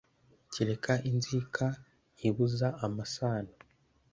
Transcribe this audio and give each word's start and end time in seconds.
kereka 0.53 0.93
inzika 1.09 1.65
ibuza 2.27 2.67
amasano. 2.85 3.53